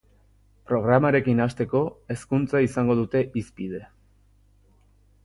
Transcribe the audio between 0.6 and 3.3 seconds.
Programarekin hasteko, hezkuntza izango dute